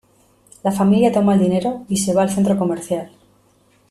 [0.63, 3.11] La familia toma el dinero y se va al centro comercial.